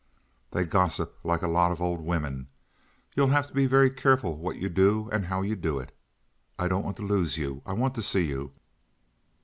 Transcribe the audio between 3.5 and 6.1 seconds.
be very careful what you do and how you do it.